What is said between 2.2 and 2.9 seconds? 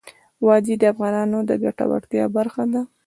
برخه ده.